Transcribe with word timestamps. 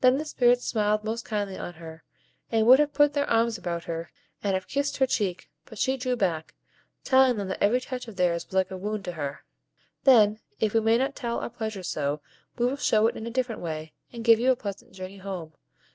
Then 0.00 0.16
the 0.16 0.24
Spirits 0.24 0.64
smiled 0.64 1.04
most 1.04 1.26
kindly 1.26 1.58
on 1.58 1.74
her, 1.74 2.02
and 2.50 2.66
would 2.66 2.78
have 2.78 2.94
put 2.94 3.12
their 3.12 3.28
arms 3.28 3.58
about 3.58 3.84
her, 3.84 4.10
and 4.42 4.54
have 4.54 4.66
kissed 4.66 4.96
her 4.96 5.06
cheek, 5.06 5.50
but 5.66 5.76
she 5.78 5.98
drew 5.98 6.16
back, 6.16 6.54
telling 7.04 7.36
them 7.36 7.48
that 7.48 7.62
every 7.62 7.82
touch 7.82 8.08
of 8.08 8.16
theirs 8.16 8.46
was 8.46 8.54
like 8.54 8.70
a 8.70 8.78
wound 8.78 9.04
to 9.04 9.12
her. 9.12 9.44
"Then, 10.04 10.40
if 10.60 10.72
we 10.72 10.80
may 10.80 10.96
not 10.96 11.14
tell 11.14 11.40
our 11.40 11.50
pleasure 11.50 11.82
so, 11.82 12.22
we 12.56 12.64
will 12.64 12.76
show 12.78 13.06
it 13.06 13.16
in 13.18 13.26
a 13.26 13.30
different 13.30 13.60
way, 13.60 13.92
and 14.14 14.24
give 14.24 14.40
you 14.40 14.50
a 14.50 14.56
pleasant 14.56 14.92
journey 14.94 15.18
home. 15.18 15.52